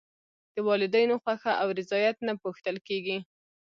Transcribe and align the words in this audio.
د 0.53 0.55
والدینو 0.67 1.15
خوښه 1.23 1.53
او 1.61 1.67
رضایت 1.79 2.17
نه 2.27 2.33
پوښتل 2.43 2.75
کېږي. 2.87 3.17